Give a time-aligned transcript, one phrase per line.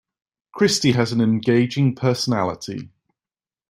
[0.51, 2.89] Christy has an engaging personality.